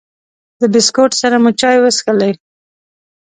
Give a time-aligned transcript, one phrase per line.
[0.59, 2.31] د بسکوټ سره مو چای وڅښلې.